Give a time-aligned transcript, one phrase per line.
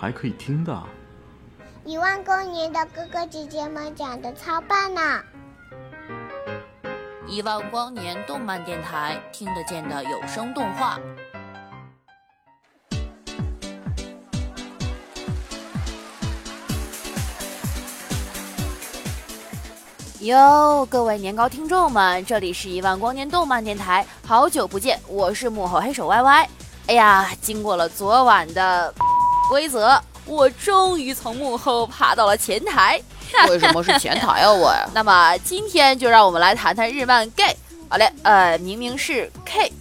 [0.00, 0.80] 还可以听的？
[1.84, 5.20] 一万光年的哥哥姐姐们讲的超棒呢！
[7.26, 11.00] 一万光年动漫电台听得见的有声动画。
[20.20, 26.48] 哟，各位年糕听众们，这里是一万光年动漫电台，好久不见，我是幕后黑手 Y Y。
[26.86, 28.94] 哎呀，经过了昨晚的
[29.48, 30.00] 规则。
[30.24, 33.00] 我终于从幕后爬到了前台，
[33.48, 34.52] 为什么是前台啊？
[34.52, 34.74] 我？
[34.92, 37.56] 那么今天就让我们来谈谈日漫 gay。
[37.88, 39.72] 好嘞，呃，明明是 K。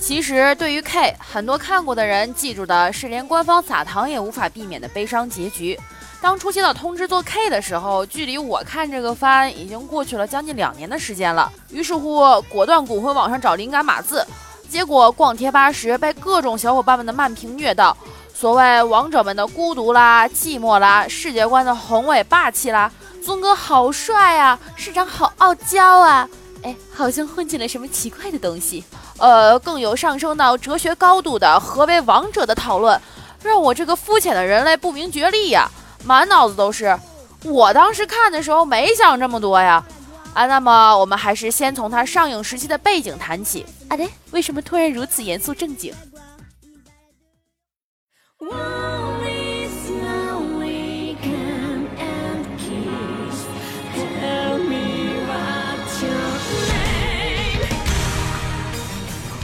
[0.00, 5.78] 其实对于 K，很多看过的人记住的是连官方撒糖也无法避免的悲伤结局。
[6.22, 11.52] 当初接到通知做 K 的时候，距离我看这个番已经过去了将近两年的时间了。
[11.70, 14.24] 于是乎，果断滚回网上找灵感码字。
[14.72, 17.94] 结果逛贴吧时被各种小伙伴们的慢评虐到，
[18.32, 22.90] 所谓王者们的孤独啦、寂寞啦，世界观的宏伟霸气啦，
[23.22, 26.26] 宗哥好帅啊，市长好傲娇啊，
[26.62, 28.82] 哎，好像混进了什么奇怪的东西。
[29.18, 32.98] 呃，更有上升到哲学高度的何为王者的讨论，
[33.42, 35.70] 让我这个肤浅的人类不明觉厉呀，
[36.02, 36.98] 满脑子都是。
[37.44, 39.84] 我当时看的时候没想这么多呀。
[40.34, 43.66] 啊，那么我们还是先从它上映时期的背景谈起。
[43.88, 45.94] 啊，对，为什么突然如此严肃正经？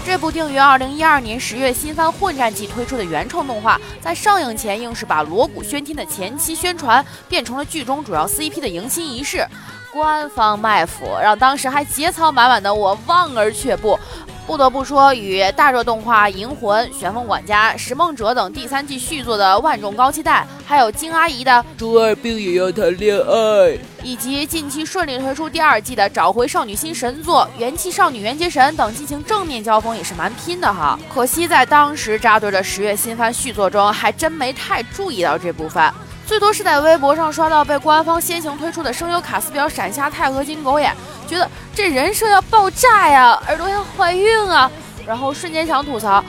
[0.06, 9.46] 这部定于二零一二年十月新番混战季推出的原创动画，在上映前硬是把锣鼓喧天的前期宣传变成了剧中主要 CP 的迎新仪式。
[9.92, 13.98] 官方卖腐，让当时还节操满满的我望而却步。
[14.46, 30.98] 不得不说，与大热动画《银魂》《旋风管家》《拾梦者》等第三季续作的万众高期待，还有金阿姨的“中二病也要谈恋爱”，以及近期顺利推出第二季的找回少女心神作《元气少女缘结神》等进行正面交锋，也是蛮拼的哈。
[31.12, 35.92] 可惜在当时扎堆的十月新番续作中，还真没太注意到这部分。
[36.28, 40.94] 最多是在微博上刷到被官方先行推出的声优卡斯表闪瞎钛合金狗眼，
[41.26, 44.70] 觉得这人设要爆炸呀，耳朵要怀孕啊，
[45.06, 46.22] 然后瞬间想吐槽：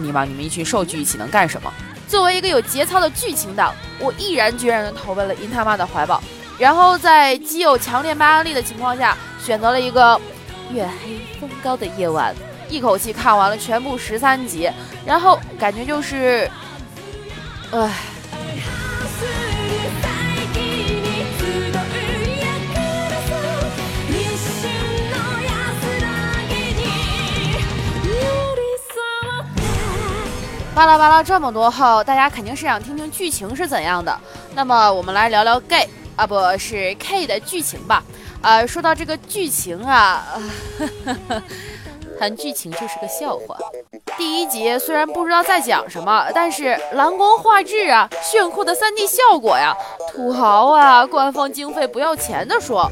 [0.00, 1.70] 尼玛，你们一群兽剧一起能干什么？
[2.08, 6.22] 作为一个有节操的剧情党，我毅然决然地投奔了银他妈的怀抱，
[6.58, 10.18] 然后在基友强烈卖安利的情况下，选择了一个
[10.70, 12.34] 月黑风高的夜晚，
[12.70, 14.70] 一口气看完了全部十三集，
[15.04, 16.50] 然后感觉就是，
[17.70, 17.90] 唉。
[30.82, 34.18] 巴拉巴拉这么多后，大家肯定是想听听剧情是怎样的。
[34.52, 38.02] 那么我们来聊聊 gay 啊，不是 K 的剧情吧？
[38.42, 40.26] 呃，说到这个剧情啊，
[42.18, 43.56] 谈剧情就是个笑话。
[44.16, 49.72] 第一集虽然不知道在讲什么，但是蓝光画质啊，炫酷的 3D 效果呀，
[50.10, 52.90] 土豪啊，官方经费不要钱的说。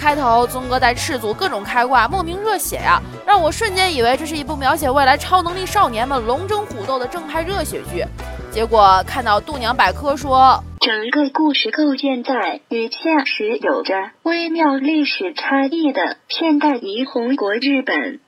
[0.00, 8.02] 开头宗哥带赤足各种开挂，莫名热血呀，让我瞬间以为这是一部描写未来超能力少年们龙争虎斗的正派热血剧。
[8.50, 18.20] 结果看到度娘百科说，整个故事构建在与现实有着微妙历史差异的现代霓虹国日本。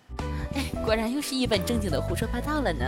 [0.55, 2.85] 哎，果然又是一本正经的胡说八道了呢，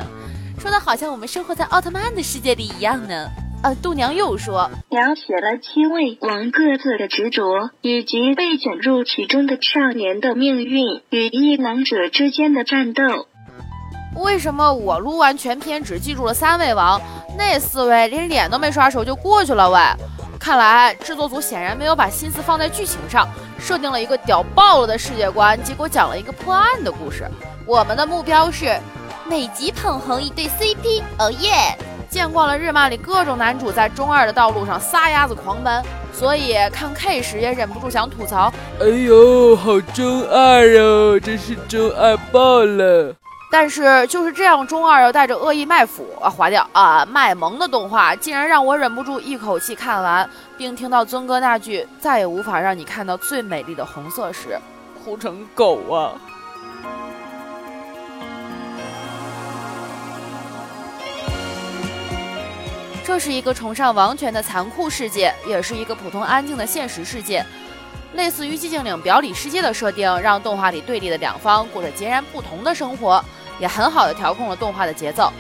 [0.61, 3.31] 说的好像我们生活在奥特曼的世界里一样呢。
[3.65, 13.03] 呃，度娘又说，描写了七位王各自的执着，以及被卷入其中的少年的命运与异能者之间的战斗。
[14.17, 17.01] 为什么我录完全篇只记住了三位王，
[17.39, 19.71] 那四位连脸都没刷熟就过去了？
[19.71, 19.79] 喂，
[20.39, 23.27] 看来制作组显然没有把心思放在剧情上，
[23.59, 27.27] 设定了一个屌爆了的世界观，结果讲了一个破案的故事。
[27.67, 28.79] 我们的目标是
[29.27, 31.75] 每集捧红一对 CP，哦耶！
[32.15, 35.83] 见惯了日漫里各种男主在中二的道路上撒丫子狂奔，
[36.13, 43.13] 所以看 K 时也忍不住想吐槽：哎呦，好中二哦，真是中二爆了！
[43.51, 54.57] 但是就是这样中二又带着恶意卖腐啊划掉啊卖萌的动画，竟然让我忍不住一口气看完，并听到尊哥那句“再也无法让你看到最美丽的红色”时，
[55.05, 56.13] 哭成狗啊！
[63.05, 67.45] 这是一个崇尚王权的残酷世界，也是一个普通安静的现实世界。
[68.15, 73.23] 类似于寂静岭表里世界的设定，让动画里对立的两方过着截然不同的生活，
[73.61, 75.31] 也很好的调控了动画的节奏。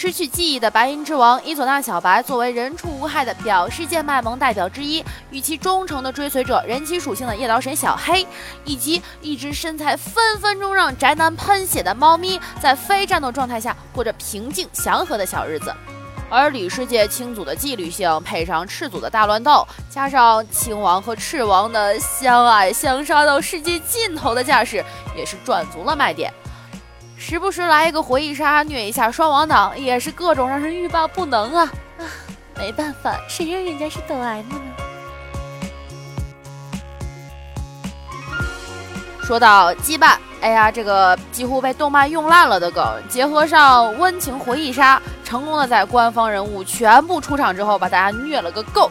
[0.00, 8.24] 失去记忆的白银之王伊佐纳小白，作为人畜无害的表世界卖萌代表之一，与其忠诚的追随者人妻属性的夜刀神小黑，
[8.64, 15.74] 以及一只身材分分钟让宅男喷血的猫咪，在非战斗状态下过着平静祥和的小日子。
[16.30, 24.84] 而里世界青组的纪律性，配上赤组的大乱斗，加上青王和赤王的相爱相杀到世界尽头的架势，
[25.16, 26.32] 也是赚足了卖点。
[27.20, 31.70] 时不时来一个回忆杀，虐一下双王党，也是各种让人欲罢不能啊！
[31.98, 32.02] 啊，
[32.56, 34.60] 没办法，谁让人家是抖 M 呢？
[39.20, 40.16] 说到羁绊。
[40.40, 48.88] 哎呀，这个几乎被动漫用烂了的梗，结合上温情回忆杀，成功的在官方人物全部出场之后，把大家虐了个够。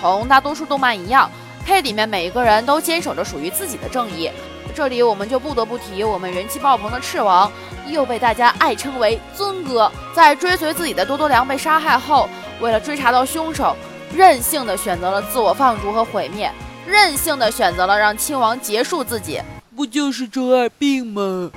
[0.00, 1.30] 同大多数动漫一样，
[1.64, 4.30] 配里面每一个人都坚守着属于自己的正义。
[4.74, 7.50] 这里我们就不得不提我们人气爆棚的赤王，
[7.88, 9.90] 又被大家爱称为尊哥。
[10.14, 12.28] 在追随自己的多多良被杀害后，
[12.60, 13.76] 为了追查到凶手。
[14.14, 16.48] 任性的选择了自我放逐和毁灭，
[16.86, 19.40] 任性的选择了让亲王结束自己，
[19.74, 21.50] 不就是中二病吗？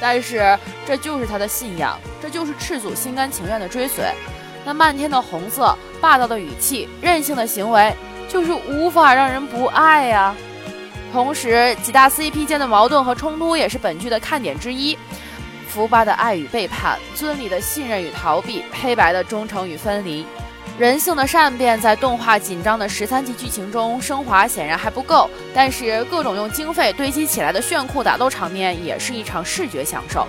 [0.00, 4.04] 但是这就是他的信仰，这就是赤祖心甘情愿的追随。
[4.64, 7.94] 那漫天的红色，霸道的语气，任性的行为，
[8.28, 10.34] 就是无法让人不爱呀。
[11.12, 14.96] 同时，几大 CP 间的矛盾和冲突也是本剧的看点之一：
[15.66, 20.26] 福巴的爱与背叛，尊里的信任与逃避，黑白的忠诚与分离。
[20.78, 30.24] 人性的善变在动画紧张的十三集剧情中升华显然还不够，但是各种用经费堆积起来的炫酷打斗场面也是一场视觉享受。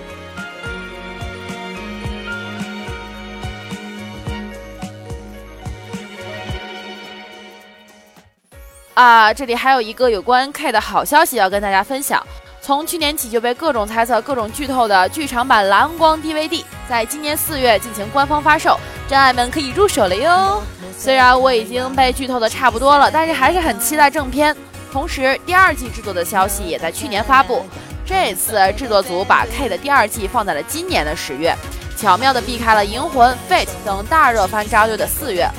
[8.99, 12.21] 啊，这里还有一个有关 K 的好消息要跟大家分享。
[12.59, 18.77] 从去年起就被各种猜测、各种剧透的剧场版蓝光 DVD，在今年四月进行官方发售。
[19.07, 20.61] 真爱们可以入手了哟！
[20.97, 24.53] 虽然我已经被剧透的差不多了，但是还是很期待正片。
[24.91, 27.65] 同时，第二季制作的消息也在去年发布。
[28.05, 31.55] 这次制作组把 K 的第二季放在了今年的十月，
[31.95, 35.49] 巧妙地避开了《银魂》、《Fate》等大热番扎堆的四月。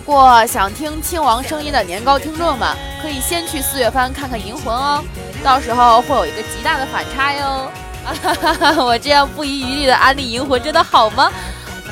[0.00, 5.04] 不过，想听亲王声音的年糕听众们，可以先去四月番看看《银魂》哦，
[5.44, 7.70] 到时候会有一个极大的反差哟！
[8.82, 11.30] 我这样不遗余力的安利《银魂》，真的好吗？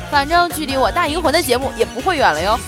[0.09, 2.59] 反正距离我大银魂的节目也不会远了哟。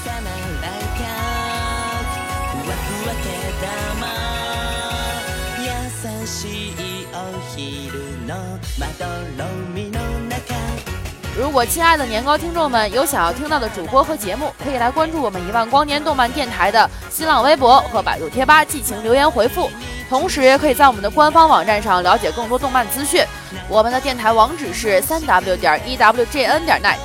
[11.41, 19.67] 如果亲爱的年糕听众们有想要听到的主播和节目，可以来关注我们一万光年动漫电台的新浪微博和百度贴吧进行留言回复，
[20.07, 23.25] 同时也可以在我们的官方网站上了解更多动漫资讯。
[23.67, 26.97] 我们的电台网址是三 w 点 e w j n 点 net。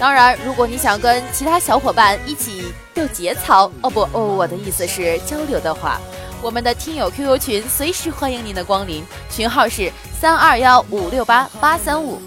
[0.00, 6.00] 当然，如果你想跟其他小伙伴一起斗节操，哦不哦，我的意思是交流的话，
[6.42, 12.20] 我们的听友 QQ 群随时欢迎您的光临，群号是三二幺五六八八三五。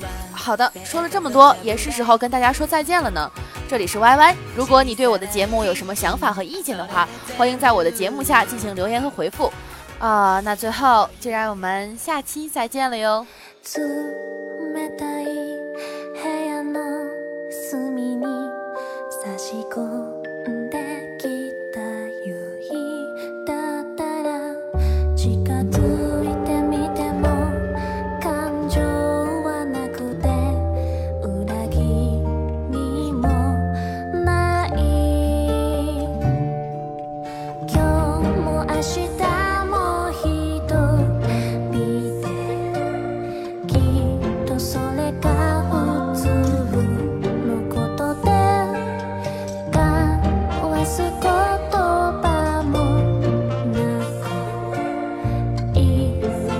[0.47, 3.29] 好的，说了这么多，也是时候跟大家说再见了呢。
[3.67, 7.05] 这里是 YY，如果你对我的节目有什么想法和意见的话，
[7.37, 9.51] 欢迎在我的节目下进行留言和回复。
[9.99, 13.27] 啊，那最后就让我们下期再见了哟。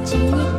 [0.07, 0.56] 请你。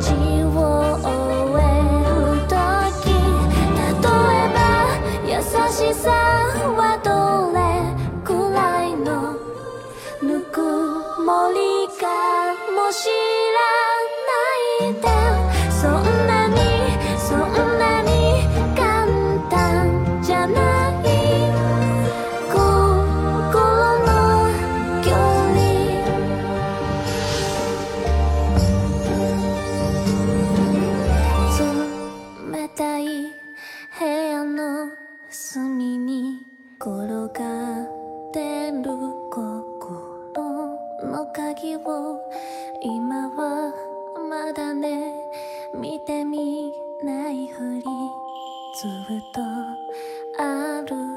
[41.39, 42.19] 鍵を
[42.81, 43.73] 今は
[44.29, 45.13] まだね
[45.73, 47.81] 見てみないふり
[48.75, 49.41] ずっと
[50.43, 51.08] ある